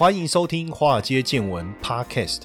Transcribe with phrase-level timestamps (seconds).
[0.00, 2.44] 欢迎收听《华尔街见闻》Podcast。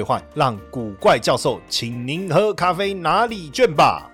[0.03, 4.07] 换让古怪教授请您喝咖啡拿礼券吧。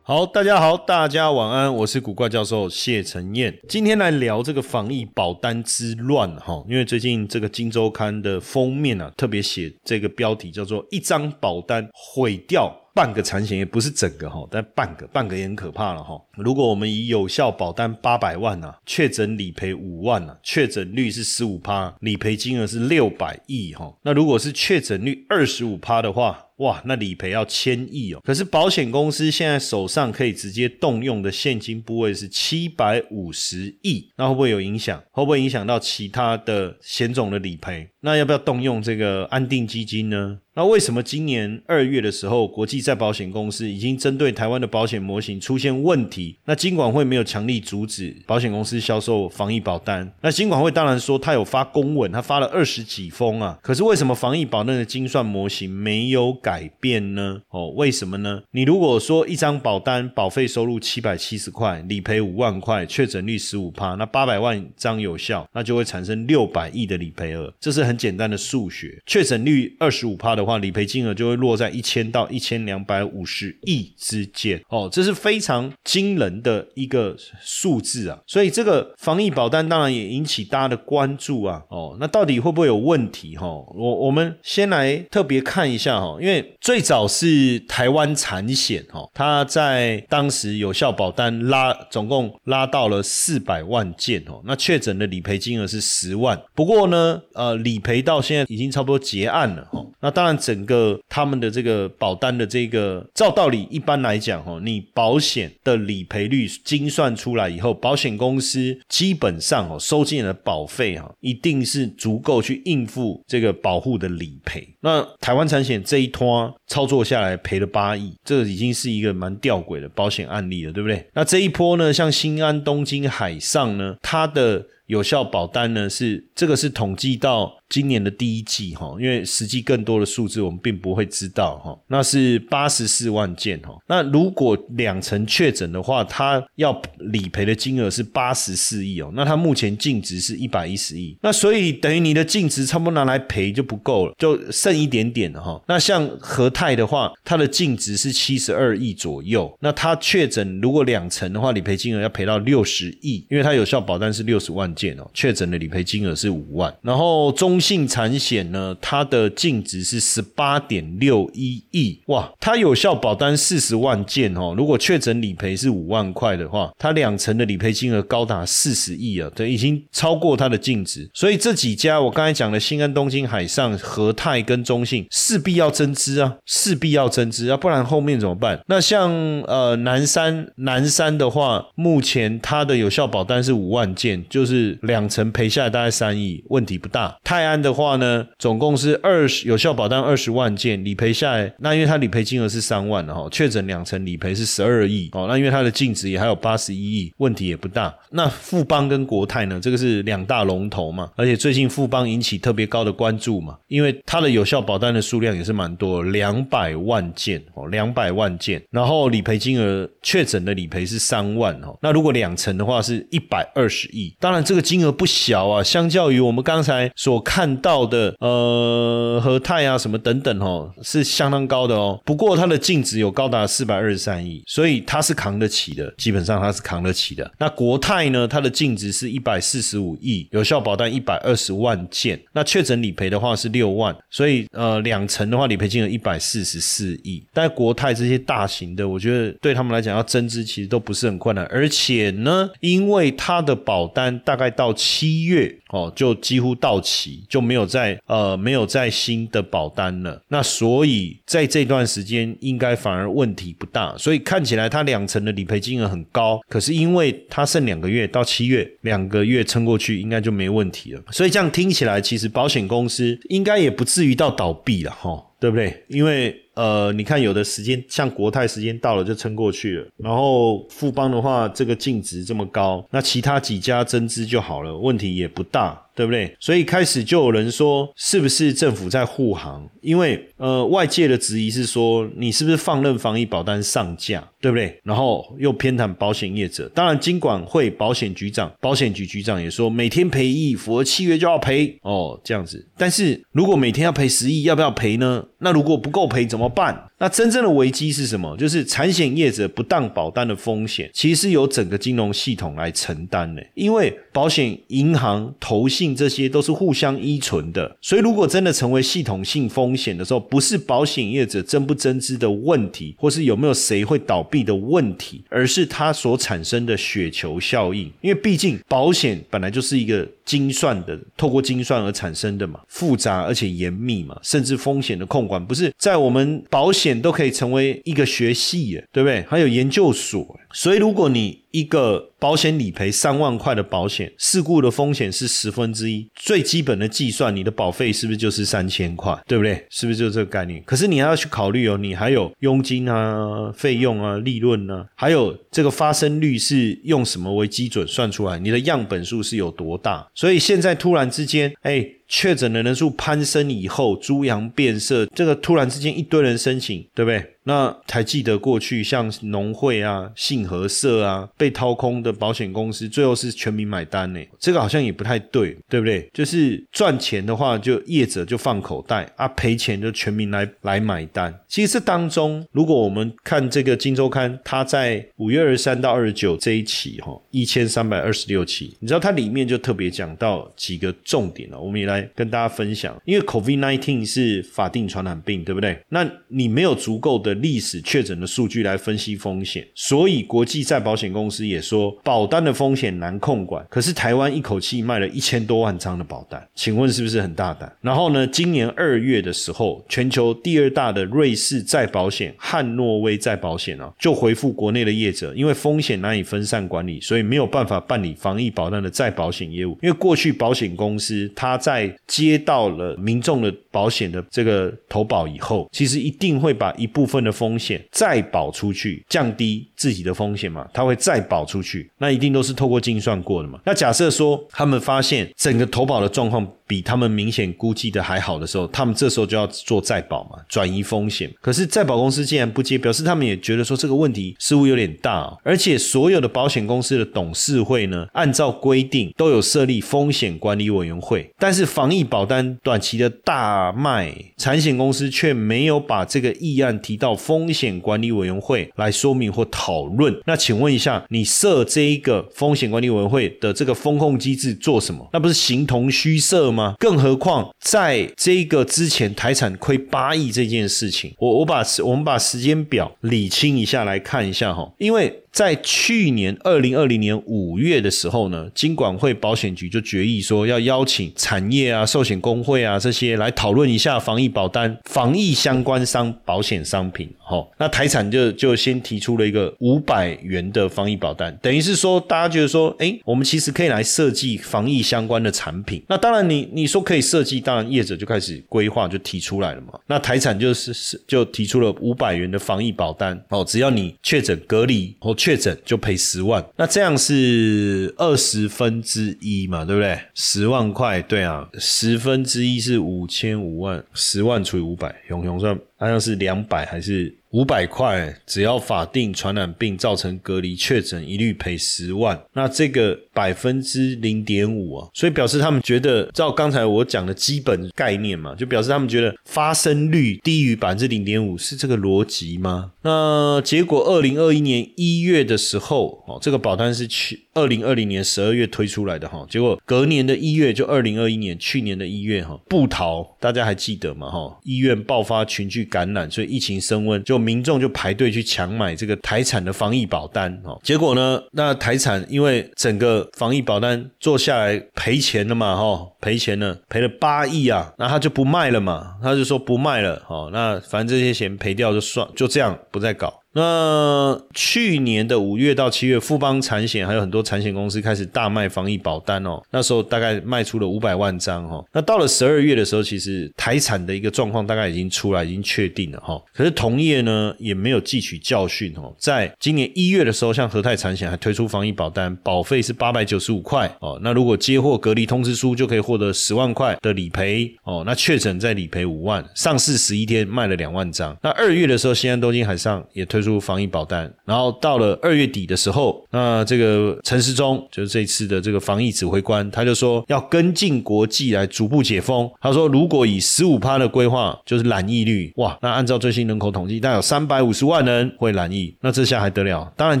[0.02, 12.74] 好，大家好，大家晚安，我是古怪教授谢承彦，今天来聊这个防疫保单之乱哈，因为最近这个《金周刊》的封面啊，特别写这个标题叫做“一张保单毁掉”。
[12.94, 16.20] 半个产险也不是整个哈，但半个半个也很可怕了哈。
[16.36, 23.94] 如果我们以有效保单八百万呐，确诊理赔五万呐，确诊率是十五趴，理赔金额是六百亿哈。
[24.02, 28.20] 那如果是确诊率二十五趴的话，哇，那理赔要千亿哦。
[28.24, 35.00] 可是保险公司现在手上可以直接动用的现金部位是七百五十亿，那会不会有影响？
[35.12, 37.88] 会不会影响到其他的险种的理赔？
[38.00, 40.40] 那要不要动用这个安定基金呢？
[40.58, 46.36] 那为什么今年二月的时候，国际再保险公司已经针对台湾的保险模型出现问题？
[46.46, 50.12] 那金管会没有强力阻止保险公司销售防疫保单？
[50.20, 53.56] 那金管会当然说他有发公文，他发了二十几封啊。
[53.62, 57.40] 可是为什么防疫保单的精算模型没有改变呢？
[57.50, 58.42] 哦，为什么呢？
[58.50, 67.54] 你如果说一张保单保费收入七百七十块，理赔五万块，确诊率十五趴，那八百万张有效，那就会产生六百亿的理赔额。
[67.60, 69.00] 这是很简单的数学。
[69.06, 70.47] 确诊率二十五趴的。
[70.48, 78.18] 话理赔金额就会落在一千到一千两百五十亿之间哦，这是非常惊人的一个数字啊！
[78.26, 81.62] 所以这个防疫保单当然也引起大家的关注啊！
[81.68, 83.46] 哦，那到底会不会有问题哈？
[83.46, 100.37] 我我们先来特别看一下哈，因为最早是台湾产险哈，它在当时有效保单拉总共拉到了四百万件哦，那确诊的理赔金额是十万，不过呢，呃，理赔到现在已经差不多结案了哦，那当然。
[100.38, 114.66] 整个他们的这个保单的这个，照道理一般来讲，哈，你保险的理赔率精算出来以后，保险公司基本上哦收进来的保费哈，一定是足够去应付这个保护的理赔。
[114.80, 121.04] 那台湾产险这一拖操作下来赔了八亿，这已经是一个蛮吊诡的保险案例了，对不对？
[121.14, 127.54] 那这一波呢，像新安、东京、海上呢，它的有效保单呢是这个是统计到。
[127.68, 133.76] 今年的第一季哈，因为实际更多的数字我们并不会知道哈，那是八十四万件哈。
[133.86, 139.12] 那如果两成确诊的话，它要理赔的金额是八十四亿哦。
[139.14, 145.62] 那它目前净值是一百一十亿，那所以等于你的净值差不多拿来赔就不够了，就剩一点点了哈。
[145.68, 157.58] 那像和泰的话，它的净值是七十二亿左右，那它确诊如果两成的话，理赔金额要赔到六十亿，因为它有效保单是六十万件哦，确诊的理赔金额是五万，然后中。
[157.58, 171.08] 信产险呢，它的净值是十八点六一亿哇，它有效保单四十万件哦，如果确诊理赔是五万块的话，它两成的理赔金额高达四十亿啊，对，已经超过它的净值。
[171.12, 178.58] 所以这几家我刚才讲的新安、东京、海上、和泰跟中信势必要增资啊，势必要增资啊，不然后面怎么办？
[178.68, 179.10] 那像
[179.42, 187.16] 呃南山南山的话，目前它的有效保单是五万件，就是两成赔下来大概三亿，问题不大。
[187.22, 197.94] 泰安的话呢，总共是二十有效保单二十万件，理赔下来，那因为它理赔金额是三万的哈，确诊两成理赔是十二亿哦，那因为它的净值也还有八十一亿，问题也不大。
[198.10, 217.58] 那富邦跟国泰呢，这个是两大龙头嘛，而且最近富邦引起特别高的关注嘛，因为它的有效保单的数量也是蛮多，两百万件哦，两百万件，然后理赔金额确诊的理赔是三万哦，那如果两成的话是一百二十亿，当然这个金额不小啊，相较于我们刚才所看。
[217.60, 227.28] 到的呃和泰啊什么等等哦是相当高的哦，不过它的净值有高达四百二十三亿，所以它是扛得起的，基本上它是扛得起的。
[227.38, 237.26] 那国泰呢，它的净值是一百四十五亿，有效保单一百二十万件，那确诊理赔的话是六万，所以呃两成的话理赔金额一百四十四亿。
[237.32, 250.22] 但国泰这些大型的，我觉得对他们来讲要增资其实都不是很困难，而且呢，因为它的保单大概到七月哦，就几乎到期，就没有再呃没有再新的保单了。
[250.28, 261.02] 那所以在这段时间应该反而问题不大，所以看起来它两层的理赔金额很高，可是因为它剩两个月到七月，两个月撑过去应该就没问题了。
[261.10, 265.84] 所以这样听起来，其实保险公司应该也不至于到倒闭了哈，对不对？
[265.88, 275.80] 因为呃，你看有的时间像国泰时间到了就撑过去了，然后富邦的话，这个净值这么高，那其他几家增资就好了，问题也不大。
[275.98, 276.32] 对不对？
[276.38, 279.68] 所以开始就有人说，是不是政府在护航？
[279.80, 284.80] 因为呃，外界的质疑是说，你是不是放任防疫保单上架，对不对？
[284.84, 286.70] 然后又偏袒保险业者。
[286.72, 292.64] 当然，金管会保险局长、保险局局长也说，每天赔一亿，符合契约就要赔哦，这样子。
[292.76, 295.24] 但是如果每天要赔十亿，要不要赔呢？
[295.40, 296.84] 那如果不够赔怎么办？
[297.00, 298.36] 那真正的危机是什么？
[298.36, 303.44] 就是产险业者不当保单的风险，其实由整个金融系统来承担的。
[303.54, 305.87] 因为保险、银行、投信。
[305.94, 317.90] 这些都是互相依存的，所以如果真的成为系统性风险的时候，不是保险业者增不增资的问题，或是有没有谁会倒闭的问题，而是它所产生的雪球效应。
[318.00, 329.24] 因为毕竟保险本来就是一个精算的，透过精算而产生的嘛，复杂而且严密嘛，甚至风险的控管不是在我们保险都可以成为一个学系，对不对？
[329.28, 339.64] 还有研究所，所以如果你一个保险理赔三万块的保险，事故的风险是十分之一，最基本的计算，你的保费是不是就是三千块，对不对？
[339.70, 340.62] 是不是就这个概念？
[340.64, 348.38] 可是你还要去考虑哦，你还有佣金啊、费用啊、利润啊，还有这个发生率是用什么为基准算出来？
[348.38, 350.06] 你的样本数是有多大？
[350.14, 351.88] 所以现在突然之间，哎。
[352.08, 357.34] 确诊的人数攀升以后，猪羊变色，这个突然之间一堆人申请，对不对？
[357.44, 364.20] 那还记得过去像农会啊、信和社啊被掏空的保险公司，最后是全民买单呢？
[364.38, 366.06] 这个好像也不太对，对不对？
[366.12, 371.34] 就是赚钱的话，就业者就放口袋啊，赔钱就全民来来买单。
[371.48, 381.97] 其实这当中，如果我们看这个《金周刊》，它在五月二十三到二十九这一期哈，一千三百二十六期，你知道它里面就特别讲到几个重点了，我们也来。
[382.14, 385.78] 跟大家分享，因为 COVID-19 是法定传染病，对不对？
[385.88, 393.64] 那你没有足够的历史确诊的数据来分析风险，所以国际再保险公司也说保单的风险难控管。
[393.70, 397.72] 可是台湾一口气卖了一千多万张的保单，请问是不是很大胆？
[397.80, 409.78] 然后呢，今年二月的时候，全球第二大的瑞士再保险汉诺威再保险啊，就回复国内的业者，因为风险难以分散管理，所以没有办法办理防疫保单的再保险业务。
[409.82, 423.60] 因为过去保险公司它在接到了民众的保险的这个投保以后，其实一定会把一部分的风险再保出去，降低自己的风险嘛，他会再保出去，那一定都是透过精算过的嘛。
[423.64, 426.46] 那假设说他们发现整个投保的状况。
[426.68, 431.28] 比他们明显估计的还好的时候，他们这时候就要做再保嘛，转移风险。
[431.40, 435.36] 可是再保公司竟然不接，表示他们也觉得说这个问题似乎有点大。
[435.42, 450.14] 而且所有的保险公司的董事会呢，按照规定都有设立风险管理委员会，但是防疫保单短期的大卖，产险公司却没有把这个议案提到风险管理委员会来说明或讨论。
[450.26, 455.08] 那请问一下，你设这一个风险管理委员会的这个风控机制做什么？
[455.12, 456.57] 那不是形同虚设吗？
[456.58, 456.74] 吗？
[456.78, 465.22] 更何况在这个之前，台产亏八亿这件事情，我我把我们把时间表理清一下来看一下哈，因为。
[465.30, 477.08] 在去年二零二零年五月的时候呢，金管会保险局就决议说要邀请产业啊、寿险工会啊这些来讨论一下防疫保单、防疫相关商保险商品。
[477.28, 485.82] 哈，那台产就就先提出了一个五百元的防疫保单，等于是说大家觉得说，哎，我们其实可以来设计防疫相关的产品。
[485.88, 489.78] 那当然，你你说可以设计，当然业者就开始规划，就提出来了嘛。
[489.86, 499.98] 那台产就是是就提出了五百元的防疫保单，哦，只要你确诊隔离或确诊就赔十万，那这样是二十分之一嘛，对不对？
[500.14, 507.14] 十万块，对啊，十分之一是五千五万，十万除以五百，熊熊算好像是两百还是？
[507.32, 512.18] 五百块，只要法定传染病造成隔离确诊，一律赔十万。
[512.32, 522.72] 那这个百分之零点五啊，所以表示他们觉得，照刚才我讲的基本概念嘛，就表示他们觉得发生率低于百分之零点五是这个逻辑吗？
[522.82, 534.10] 那结果二零二一年一月的时候，哦，这个保单是去二零二零年十二月推出来的哈，结果隔年的一月就二零二一年去年的一月哈，布逃大家还记得吗？
[534.10, 540.58] 哈，医院爆发群聚感染，所以疫情升温，就民众就排队去抢买这个台产的防疫保单哦。
[540.62, 553.12] 结果呢，那台产因为整个防疫保单做下来赔钱了嘛，哈，赔钱了，赔了八亿啊，那他就不卖了嘛，他就说不卖了，哦，那反正这些钱赔掉就算，就这样不再搞。
[553.34, 559.40] 那去年的五月到七月，富邦产险还有很多产险公司开始大卖防疫保单哦。
[559.50, 561.64] 那时候大概卖出了五百万张哦。
[561.72, 566.20] 那到了十二月的时候，其实台产的一个状况大概已经出来，已经确定了哈。
[566.32, 568.92] 可是同业呢也没有汲取教训哦。
[568.98, 573.98] 在今年一月的时候，像和泰产险还推出防疫保单，保费是八百九十五块哦。
[574.02, 577.82] 那如果接获隔离通知书，就可以获得十万块的理赔哦。
[577.86, 581.16] 那确诊再理赔五万，上市十一天卖了两万张。
[581.22, 583.28] 那二月的时候，西安东京海上也推推。
[583.28, 592.30] 出防疫保单，然后到了二月底的时候，那这个陈时中就是这次的这个防疫指挥官，他就说要跟进国际来逐步解封。
[592.40, 599.70] 他说，如果以十五趴的规划，就是染疫率，哇，那按照最新人口统计，大概有三百五十万人会染疫，那这下还得了？
[599.76, 600.00] 当然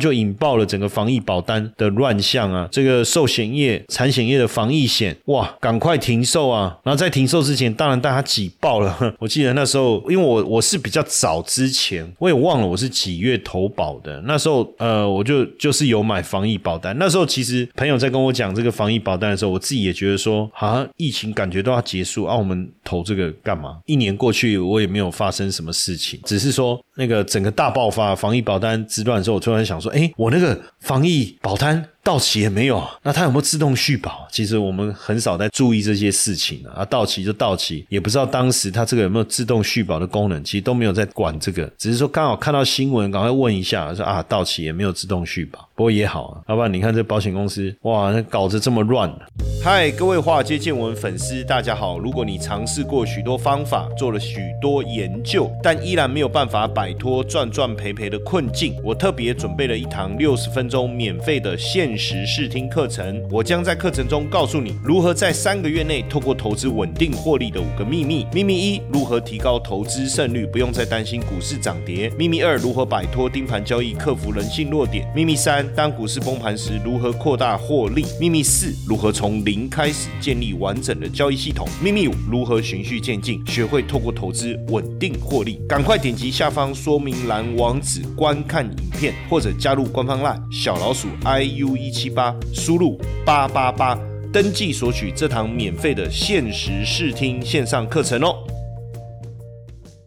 [0.00, 2.66] 就引爆了整个防疫保单的乱象啊！
[2.72, 6.78] 这个寿险业、产险业的防疫险，哇，赶快停售啊！
[6.82, 8.96] 然后在停售之前，当然大家挤爆了。
[9.20, 13.07] 我记得那时候，因为我我是比较早之前，我也忘了我是几。
[13.08, 16.94] 几月投保的那时候，呃，我就就是有买防疫保单。
[16.98, 23.78] 那时候其实朋友在跟我讲这个防疫保单的时候，我自己也觉得说，好像疫情感觉都要结束啊，我们投这个干嘛？
[23.86, 31.82] 一年过去，我也没有发生什么事情，只是说那个整个大爆发防疫保单之乱的时候，我突然想说，哎，我那个防疫保单。
[32.08, 34.26] 到期也没有，那它有没有自动续保？
[34.30, 36.82] 其实我们很少在注意这些事情啊。
[36.82, 45.68] 到期就到期，也不知道当时它这个有没有自动续保的功能，其实都没有在管这个，只是说刚好看到新闻，赶快问一下，说啊到期也没有自动续保。
[45.74, 49.14] 不过也好啊，要不然你看这保险公司，哇，那搞得这么乱。
[49.62, 51.98] 嗨，各位华尔街见闻粉丝，大家好。
[51.98, 63.20] 如果你尝试过许多方法，做了许多研究，但依然没有办法摆脱赚赚赔赔的困境，我特别准备了一堂六十分钟免费的现实试听课程。
[63.30, 68.24] 我将在课程中告诉你如何在三个月内透过投资稳定获利的五个秘密。
[68.32, 72.08] 秘密一：如何提高投资胜率，不用再担心股市涨跌。
[72.16, 75.10] 秘密二：如何摆脱盯盘交易，克服人性弱点。
[75.14, 75.66] 秘密三。
[75.74, 78.04] 当股市崩盘时，如何扩大获利？
[78.20, 81.66] 秘密四：如何从零开始建立完整的交易系统？
[81.82, 85.58] 秘密五：如何循序渐进，学会透过投资稳定获利？
[85.68, 93.98] 赶快点击下方说明栏网址观看影片，或者加入官方 LINE 小老鼠 iu 一七八，输入八八八
[94.32, 98.34] 登记索取这堂免费的限时试听线上课程哦。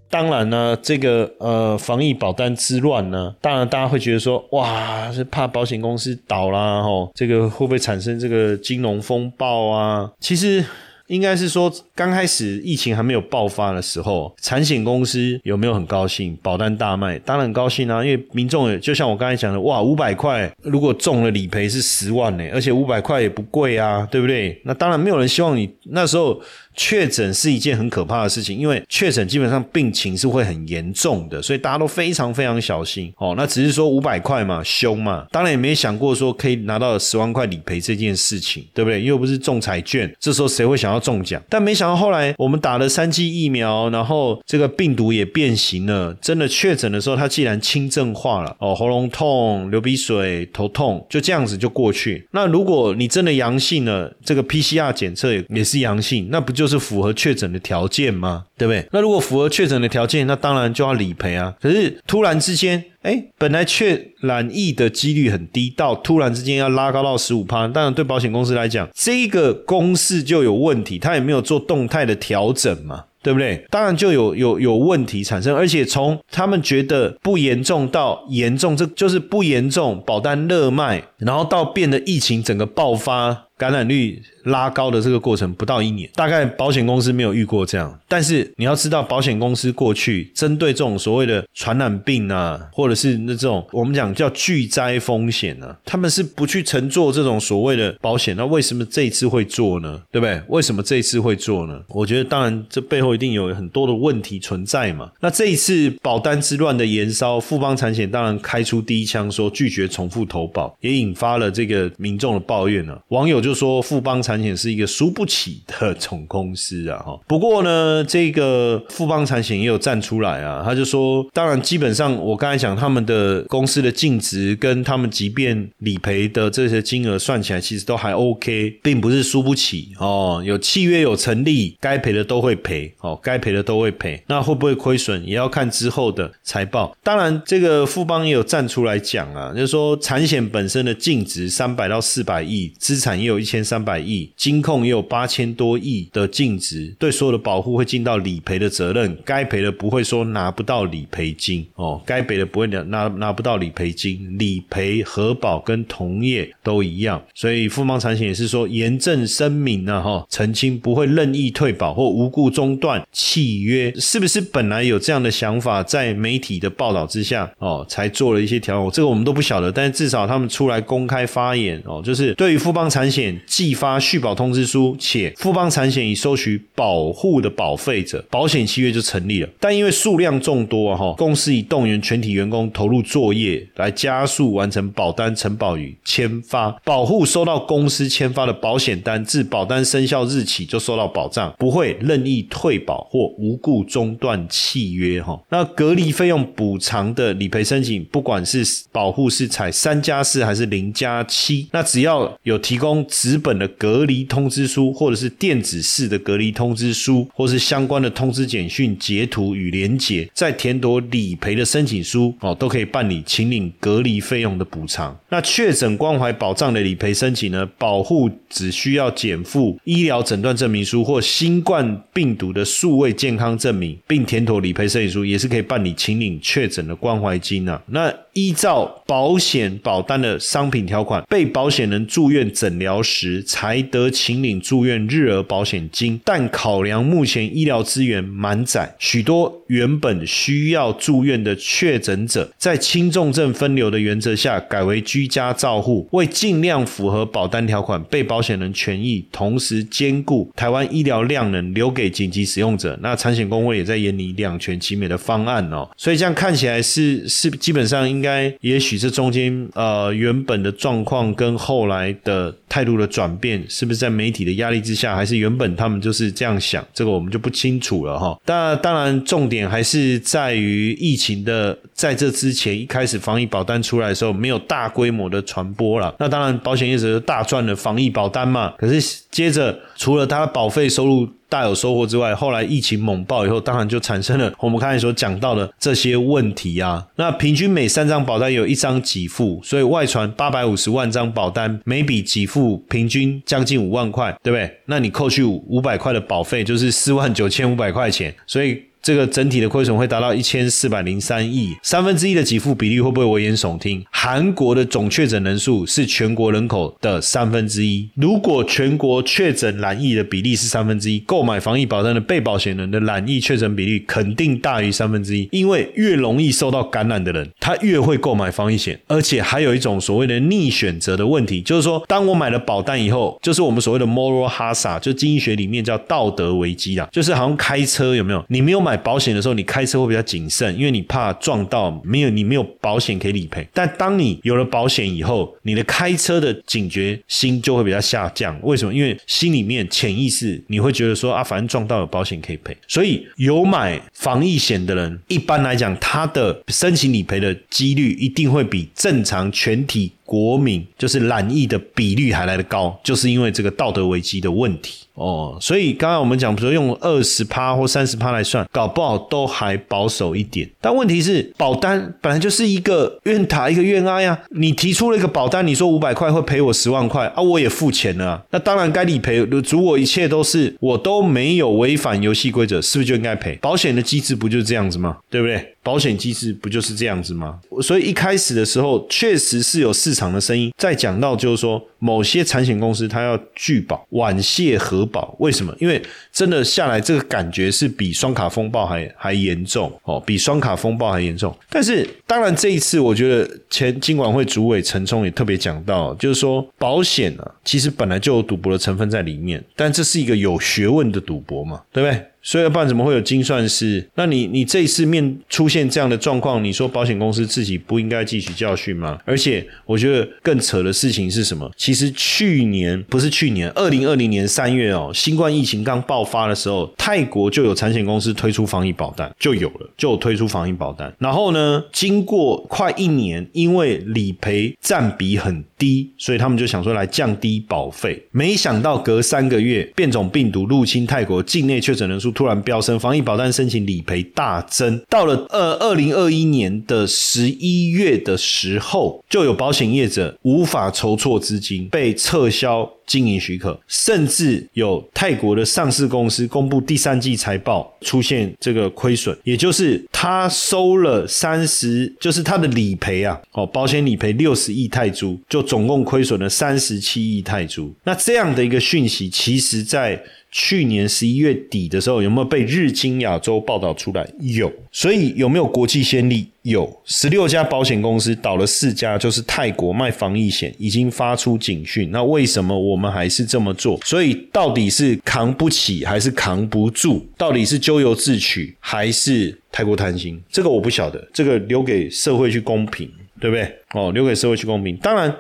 [0.10, 10.12] 当然呢，这个呃防疫保单之乱呢，当然大家会觉得说，哇，是怕保险公司倒啦，吼，这个会不会产生这个金融风暴啊？
[10.20, 10.66] 其实。
[11.12, 16.38] 应该是说，刚开始疫情还没有爆发的时候，产险公司有没有很高兴？
[16.41, 18.01] 保单大卖，当然很高兴啊！
[18.01, 24.58] 因为民众也就像我刚才讲的，哇，五百块如果中了理赔是十万呢，而且五百块也不贵啊，对不对？
[24.63, 26.41] 那当然没有人希望你那时候
[26.75, 33.12] 确诊是一件很可怕的事情，因为确诊基本上病情是会很严重的，所以大家都非常非常小心。
[33.18, 39.04] 哦，那只是说五百块嘛，凶嘛，当然也没想过说可以拿到十万块理赔这件事情，对不对？
[39.04, 41.01] 又不是中彩券，这时候谁会想要？
[41.01, 46.16] 中奖，但没想到后来我们打了三剂疫苗，然后这个病毒也变形了。
[46.22, 52.28] 真的确诊的时候，它既然轻症化了，哦，喉咙痛、流鼻水、头痛，就这样子就过去。
[52.34, 58.44] 那如果你真的阳性了，这个 PCR 检测也是阳性，那不就就是符合确诊的条件吗？
[58.56, 58.86] 对不对？
[58.91, 61.56] 那如果符合确诊的条件，那当然就要理赔啊。
[61.60, 73.06] 可是突然之间，哎，本来确染疫的几率很低，到突然之间要拉高到十五趴，当然对保险公司来讲，这个公式就有问题，它也没有做动态的调整嘛。
[73.24, 73.63] 对不对？
[73.70, 83.46] 当然就有有有问题产生，而且从他们觉得不严重到严重，这就是不严重，保单热卖，然后到变得疫情整个爆发。
[83.62, 88.00] 感染率拉高的这个过程不到一年，大概保险公司没有遇过这样。
[88.08, 98.36] 但是你要知道，保险公司过去针对这种所谓的传染病啊，或者是那这种我们讲叫巨灾风险啊，他们是不去乘坐这种所谓的保险。
[98.38, 100.02] 那为什么这一次会做呢？
[100.10, 100.42] 对不对？
[100.48, 101.82] 为什么这一次会做呢？
[101.90, 105.12] 我觉得当然这背后一定有很多的问题存在嘛。
[105.20, 112.98] 那这一次保单之乱的延烧，富邦产险当然开出第一枪，说拒绝重复投保，也引发了这个民众的抱怨了。
[113.10, 113.42] 网友。
[113.42, 117.20] 就说富邦产产险是一个输不起的总公司啊哈。
[117.28, 130.42] 不过呢，这个富邦产险也有站出来啊，他就说，当然基本上我刚才讲他们的公司的净值跟他们即便理赔的这些金额算起来，其实都还 OK，并不是输不起哦。
[130.46, 134.22] 有契约有成立，该赔的都会赔哦，该赔的都会赔。
[134.28, 136.96] 那会不会亏损，也要看之后的财报。
[137.04, 151.66] 当然，这个富邦也有站出来讲啊，就是说产险本身的净值三百到四百亿，资产也有一千三百亿，金控也有八千多亿的净值，对所有的保护会尽到理赔的责任，该赔的不会说拿不到理赔金。
[151.75, 179.48] 哦，该赔的不会拿拿拿不到理赔金，理赔核保跟同业都一样，所以富邦产险也是说严正声明啊哈，澄清不会任意退保或无故中断契约，是不是本来有这样的想法，在媒体的报道之下哦，才做了一些调整，这个我们都不晓得，但是至少他们出来公开发言哦，就是对于富邦产险继发续保通知书，且富邦产险已收取保护的保费者，保险契约就成立了。
[179.58, 186.72] 但因为数量众多哈，公司已动员全体员工投入作业，来加速完成保单承保与签发。
[186.84, 195.41] 保护收到公司签发的保险单，自保单生效日起就受到保障，不会任意退保或无故中断契约哈。
[195.50, 215.17] 那隔离费用补偿的理赔申请，不管是保护是采三加四还是零加七，那只要有提供纸本的隔离通知书，或者是电子式的隔离通知书，或是相关的通知简讯截图与连结，再填妥理赔的申请书哦，都可以办理请领隔离费用的补偿。
[215.29, 227.81] 那确诊关怀保障的理赔申请呢，保护只需要减负医疗诊断证明书或新冠病毒的数位健康证明，并填妥理赔申请书，也是可以办理请领确诊的关怀金啊。
[227.88, 252.98] 那依照保险保单的商品条款，被保险人住院诊疗时才得请领住院日额保险金，但考量目前医疗资源满载，许多原本需要住院的确诊者，在轻重症分流的原则下，改为居家照护，为尽量符合保单条款，被保险人权益，同时兼顾台湾医疗量能留给紧急使用者。
[253.02, 258.21] 那产险工会也在研拟两全其美的方案哦，所以这样看起来是是基本上应。
[258.22, 266.86] 应该，也许这中间呃原本的状况跟后来的态度的转变，是不是在媒体的压力之下，还是原本他们就是这样想？
[266.94, 268.40] 这个我们就不清楚了哈。
[268.46, 276.14] 但当然，重点还是在于疫情的在这之前一开始防疫保单出来的时候，没有大规模的传播了。
[276.20, 278.74] 那当然，保险业者大赚了防疫保单嘛。
[278.77, 281.27] 可是接着，除了他的保费收入。
[281.51, 287.05] 大有收获之外，后来疫情猛爆以后，当然就产生了我们刚才所讲到的这些问题啊。
[287.18, 294.77] 那平均每三张保单有一张给付，所以外传八百五十万张保单，每笔给付平均将近五万块，对不对？
[294.85, 298.81] 那你扣去五百块的保费，就是四万九千五百块钱，所以。
[299.01, 304.05] 这个整体的亏损会达到一千四百零三亿，三分之一的给付比例会不会危言耸听？
[304.11, 328.46] 韩国的总确诊人数是全国人口的三分之一，如果全国确诊染疫的比例是三分之一，购买防疫保单的被保险人的染疫确诊比例肯定大于三分之一，因为越容易受到感染的人，他越会购买防疫险，而且还有一种所谓的逆选择的问题，就是说，当我买了保单以后，就是我们所谓的 moral hazard，就经济学里面叫道德危机啦，就是好像开车有没有？
[328.48, 328.91] 你没有买。
[328.92, 333.66] 买保险的时候，你开车会比较谨慎，因为你怕撞到，没有你没有保险可以理赔。
[333.74, 338.60] 但当你有了保险以后，你的开车的警觉心就会比较下降。
[338.64, 338.94] 为什么？
[338.94, 342.75] 因为心里面潜意识你会觉得说啊，反正撞到有保险可以赔。
[342.86, 350.12] 所以有买防疫险的人，一般来讲，他的申请理赔的几率一定会比正常全体。
[350.25, 355.57] 国民就是染疫的比率还来得高，就是因为这个道德危机的问题哦。
[355.62, 360.70] 所以刚刚我们讲，比如说用二十趴或三十趴来算，搞不好都还保守一点。
[360.81, 364.40] 但问题是，保单本来就是一个愿打一个愿挨呀。
[364.50, 369.38] 你提出了一个保单，你说五百块会赔我十万块啊，我也付钱了，那当然该理赔。
[369.38, 373.55] 如果一切都是我都没有违反游戏规则，是不是就应该赔？
[373.62, 375.18] 保险的机制不就是这样子吗？
[375.29, 375.75] 对不对？
[375.83, 377.59] 保险机制不就是这样子吗？
[377.81, 385.75] 所以一开始的时候，确实是有市场的声音在讲到，就是说某些产险公司它要拒保、婉谢核保，为什么？
[385.79, 391.55] 因为真的下来这个感觉是比双卡风暴还还严重哦，比双卡风暴还严重。
[391.70, 402.24] 但是当然这一次，我觉得前金管会主委陈冲也特别讲到，就是说保险啊，其实本来就有赌博的成分在里面，但这是一个有学问的赌博嘛，对不对？
[402.42, 404.10] 所以要不然怎么会有精算师？
[404.16, 409.20] 那你你这一次面出现这样的状况，你说保险公司自己不应该汲取教训吗？
[409.25, 411.70] 而且我觉得更扯的事情是什么？
[411.77, 421.14] 其实去年不是去年，二零二零年三月哦，新冠疫情刚爆发的时候，泰国就有产险公司推出防疫保单，就有了，就有推出防疫保单。
[421.20, 428.20] 然后呢，经过快一年，因为理赔占比很低，所以他们就想说来降低保费。
[428.32, 432.30] 没想到隔三个月，变种病毒入侵泰国境内确诊人数。
[432.33, 435.01] 突然飙升，防疫保单申请理赔大增。
[435.09, 457.91] 到了二二零二一年的十一月的时候，就有保险业者无法筹措资金，被撤销经营许可，甚至有泰国的上市公司公布第三季财报出现这个亏损，也就是他收了三十，就是他的理赔啊，哦，保险理赔六十亿泰铢，就总共亏损了三十七亿泰铢。
[458.03, 460.22] 那这样的一个讯息，其实在。
[460.51, 464.27] 去年十一月底的时候，有没有被日经亚洲报道出来？
[464.40, 466.48] 有，所以有没有国际先例？
[466.64, 472.11] 有，十六家保险公司倒了四家，就是泰国卖防疫险已经发出警讯。
[472.11, 473.98] 那为什么我们还是这么做？
[474.03, 477.25] 所以到底是扛不起还是扛不住？
[477.37, 480.40] 到底是咎由自取还是太过贪心？
[480.51, 483.09] 这个我不晓得，这个留给社会去公平，
[483.40, 483.74] 对不对？
[483.94, 484.98] 哦，留给社会去公平。
[484.98, 485.33] 当然。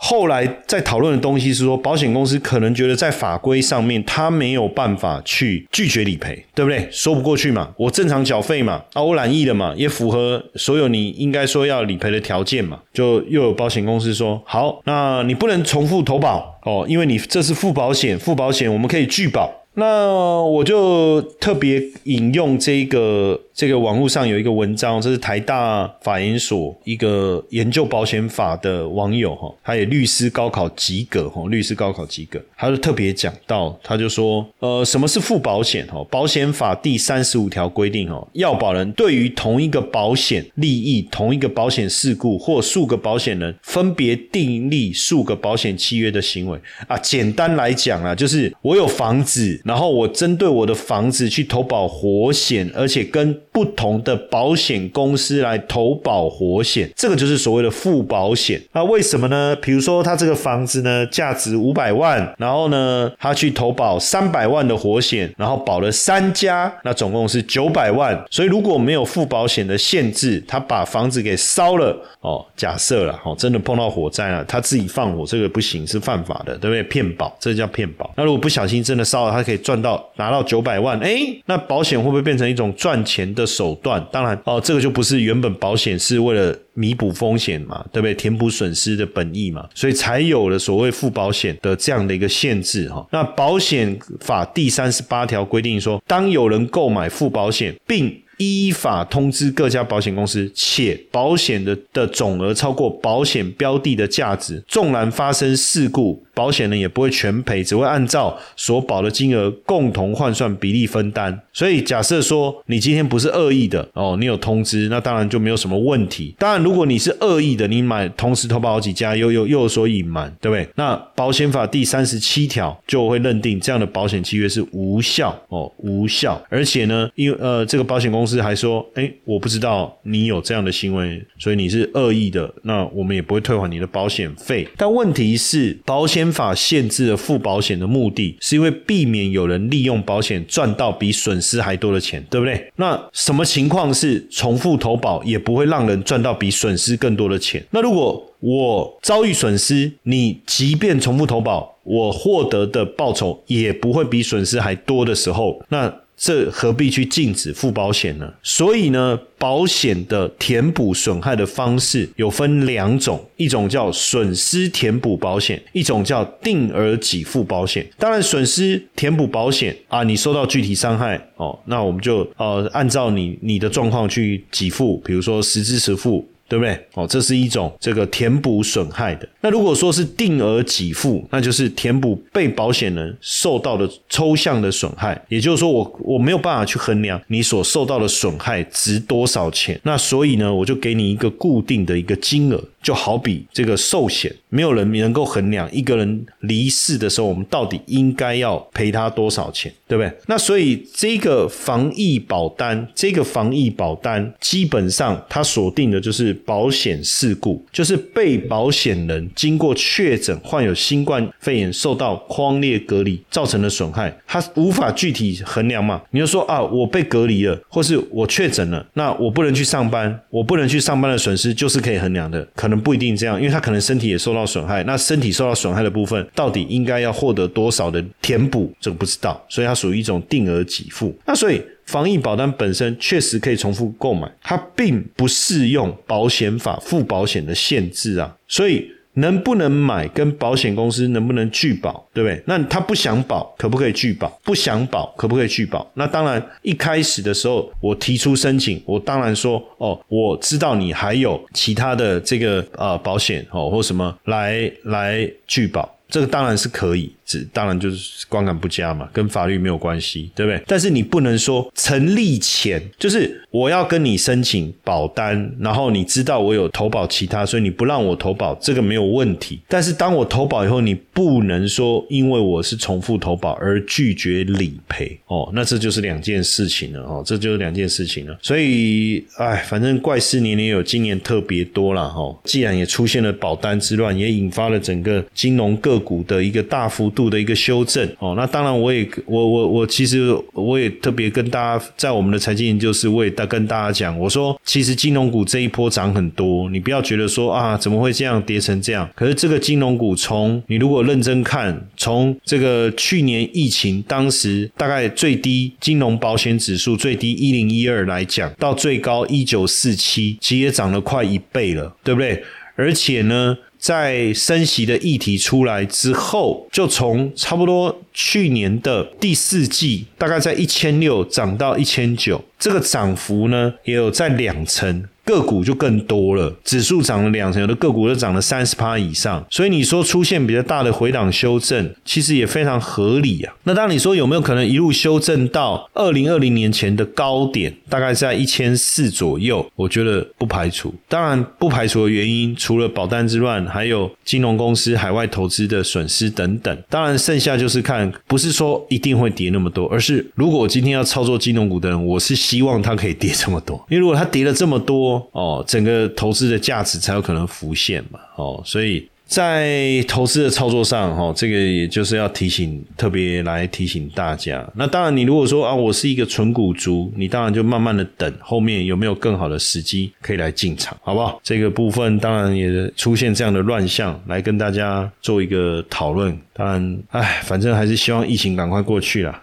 [0.00, 6.88] 后来在讨论的东西是说，保险公司可能觉得在法规上面，他没有办法去拒绝理赔，对不对？
[6.90, 19.52] 说不过去嘛，我正常缴费嘛，啊，我染疫了嘛，也符合所有你应该说要理赔的条件嘛，就又有保险公司说，好，那你不能重复投保哦，因为你这是付保险，付保险我们可以拒保。
[19.78, 36.04] 那我就特别引用这个这个网络上有一个文章，这是台大法研所一个研究保险法的网友哈，他也律师高考及格哈，律师高考及格，他就特别讲到，他就说，呃，什么是附保险哈？
[36.10, 49.62] 保险法第三十五条规定哈，要保人对于同一个保险利益、同一个保险事故或数个保险人分别订立数个保险契约的行为啊，简单来讲啊，就是我有房子。
[49.68, 58.60] 然后我针对我的房子去投保活险，而且跟不同的保险公司来投保活险，这个就是所谓的附保险。
[58.72, 59.54] 那为什么呢？
[59.60, 68.16] 比如说他这个房子呢价值五百万，然后呢他去投保三百万的活险，然后保了三家，那总共是九百万。
[68.30, 76.82] 所以如果没有附保险的限制，他把房子给烧了哦，假设了哦，真的碰到火灾了，他自己放火，这个不行，是犯法的，对不对？
[76.84, 78.08] 骗保，这叫骗保。
[78.16, 79.58] 那如果不小心真的烧了，他可以。
[79.58, 84.06] 赚到拿到九百万，哎，那保险会不会变成一种赚钱的手段？
[84.12, 88.14] 当然哦，这个就不是原本保险是为了弥补风险嘛，对不对？
[88.14, 93.04] 填补损失的本意嘛，所以才有了所谓附保险的这样的一个限制哈。
[93.10, 106.22] 那保险法第三十八条规定说，当有人购买附保险，并依法通知各家保险公司，且保险的的总额超过保险标的的价值，纵然发生事故。
[106.38, 111.36] 保险人也不会全赔，只会按照所保的金额共同换算比例分担。
[111.52, 116.36] 所以假设说你今天不是恶意的哦，你有通知，那当然就没有什么问题。
[116.38, 120.68] 当然，如果你是恶意的，你买同时投保好几家，又又又有所隐瞒，对不对？
[120.76, 126.40] 那保险法第三十七条就会认定这样的保险契约是无效哦，无效。
[126.48, 134.68] 而且呢，因为呃，这个保险公司还说，哎，我不知道你有这样的行为，所以你是恶意的，那我们也不会退还你的保险费。
[134.76, 136.27] 但问题是保险。
[136.32, 142.70] 法限制了付保险的目的，是因为避免有人利用保险赚到比损失还多的钱，对不对？
[142.76, 147.64] 那什么情况是重复投保也不会让人赚到比损失更多的钱？
[147.70, 155.92] 那如果我遭遇损失，你即便重复投保，我获得的报酬也不会比损失还多的时候，那？
[156.18, 158.28] 这何必去禁止付保险呢？
[158.42, 167.88] 所以呢，保险的填补损害的方式有分两种，一种叫损失填补保险，一种叫定额给付保险。
[167.96, 176.28] 当然，损失填补保险啊，你受到具体伤害哦，那我们就呃按照你你的状况去给付，比如说实支实付。
[176.48, 176.86] 对不对？
[176.94, 179.28] 哦，这是一种这个填补损害的。
[179.42, 185.20] 那如果说是定额给付，那就是填补被保险人受到的抽象的损害。
[185.28, 189.78] 也就是说，我我没有办法去衡量你所受到的损害值多少钱。
[189.82, 200.12] 那所以呢，我就给你一个固定的一个金额，就好比这个寿险没有人能够衡量一个人离世的时候，我们到底应该要赔他多少钱，对不对？
[200.26, 216.00] 那所以这个防疫保单，这个防疫保单基本上它锁定的就是保险事故，就是被保险人经过确诊患有新冠肺炎，受到框列隔离造成的损害，他无法具体衡量嘛？
[216.10, 231.16] 你就说啊，我被隔离了，或是我确诊了，那我不能去上班，我不能去上班的损失就是可以衡量的，可可能不一定这样，因为他可能身体也受到损害，那身体受到损害的部分，到底应该要获得多少的填补，这个不知道，所以它属于一种定额给付。
[231.24, 238.92] 那所以防疫保单本身确实可以重复购买，它并不适用保险法附保险的限制啊，所以。
[239.18, 242.42] 能不能买跟保险公司能不能拒保，对不对？
[242.46, 244.28] 那他不想保，可不可以拒保？
[244.44, 245.88] 不想保，可不可以拒保？
[245.94, 255.96] 那当然，一开始的时候我提出申请，我当然说哦，我知道你还有其他的这个呃保险哦或什么来来拒保。
[256.08, 260.60] 这个当然是可以，只当然就是观感不佳嘛，跟法律没有关系，对不对？
[260.66, 269.60] 但是你不能说成立前就是我要跟你申请保单，然后你知道我有投保其他，所以你不让我投保，这个没有问题。
[269.68, 278.34] 但是当我投保以后，你不能说因为我是重复投保而拒绝理赔哦，那这就是两件事情了哦，这就是两件事情了。
[278.40, 282.34] 所以，哎，反正怪事年年有，今年特别多了哈。
[282.44, 285.98] 既然也出现了保单之乱，也引发了整个金融个。
[285.98, 299.10] 股的一个大幅度的一个修正哦，那当然我也我我我其实我也特别跟大家在我们的财经研究室，我也跟大家讲，我说其实金融股这一波涨很多，你不要觉得说啊怎么会这样跌成这样？
[299.16, 312.44] 可是这个金融股从你如果认真看，从这个去年疫情当时大概最低金融保险指数最低一零一二来讲，到最高一九四七，其实也涨了快一倍了，对不对？
[312.76, 313.58] 而且呢。
[313.78, 325.04] 在升息的议题出来之后，就从差不多去年的第四季，大概在一千六涨到一千九，这个涨幅呢也有在两成。
[325.28, 333.54] 个股就更多了，指数涨了两成，有的个股都涨了三十趴以上，所以你说出现比较大的回档修正，其实也非常合理啊。
[333.64, 339.70] 那当你说有没有可能一路修正到二零二零年前的高点，大概在一千四左右？
[339.76, 340.94] 我觉得不排除。
[341.06, 346.74] 当然不排除的原因，除了保单之乱，还有金融公司海外投资的损失等等。
[346.88, 355.17] 当然剩下就是看，不是说一定会跌那么多，而是如果我今天要操作金融股的人，我是希望它可以跌这么多，因为如果它跌了这么多。
[355.32, 358.18] 哦，整个投资的价值才有可能浮现嘛。
[358.36, 364.66] 哦，所以在投资的操作上，哈，这个也就是要提醒，特别来提醒大家。
[364.74, 371.38] 那当然，你如果说啊，我是一个纯股族，你当然就慢慢的等，后面有没有更好的时机可以来进场，好不好？
[371.42, 376.34] 这个部分当然也出现这样的乱象，来跟大家做一个讨论。
[376.54, 379.42] 当然，哎，反正还是希望疫情赶快过去了。